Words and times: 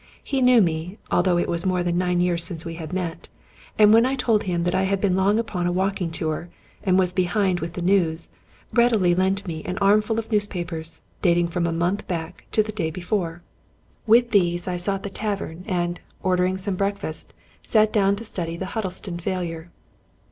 He 0.23 0.41
knew 0.41 0.63
me, 0.63 0.97
although 1.11 1.37
it 1.37 1.47
was 1.47 1.63
more 1.63 1.83
than 1.83 1.95
nine 1.95 2.19
years 2.21 2.43
since 2.43 2.65
we 2.65 2.73
had 2.73 2.91
met; 2.91 3.29
and 3.77 3.93
when 3.93 4.03
I 4.03 4.15
told 4.15 4.41
him 4.41 4.63
that 4.63 4.73
I 4.73 4.81
had 4.85 4.99
been 4.99 5.15
long 5.15 5.37
upon 5.37 5.67
a 5.67 5.71
walking 5.71 6.09
tour, 6.09 6.49
and 6.83 6.97
was 6.97 7.13
behind 7.13 7.59
with 7.59 7.73
the 7.73 7.83
news, 7.83 8.31
readily 8.73 9.13
lent 9.13 9.45
me 9.47 9.63
an 9.63 9.77
armful 9.77 10.17
of 10.17 10.31
newspapers, 10.31 11.01
dating 11.21 11.49
from 11.49 11.67
a 11.67 11.71
month 11.71 12.07
back 12.07 12.45
to 12.51 12.63
the 12.63 12.71
day 12.71 12.89
before. 12.89 13.43
178 14.07 14.41
Robert 14.41 14.41
Louis 14.49 14.57
Stevenson 14.57 14.73
With 14.73 14.73
these 14.73 14.73
I 14.73 14.83
sought 14.83 15.03
the 15.03 15.15
tavern, 15.47 15.65
and, 15.67 15.99
ordering 16.23 16.57
some 16.57 16.75
break 16.75 16.97
fast, 16.97 17.33
sat 17.61 17.93
down 17.93 18.15
to 18.15 18.25
study 18.25 18.57
the" 18.57 18.69
Huddlestone 18.73 19.19
Failure." 19.19 19.69